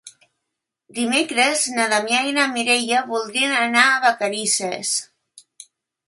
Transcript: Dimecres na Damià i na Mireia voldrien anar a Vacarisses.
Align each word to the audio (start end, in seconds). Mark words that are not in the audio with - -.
Dimecres 0.99 1.65
na 1.73 1.83
Damià 1.91 2.21
i 2.29 2.33
na 2.37 2.45
Mireia 2.53 3.01
voldrien 3.11 3.53
anar 3.59 3.83
a 3.89 3.99
Vacarisses. 4.07 4.95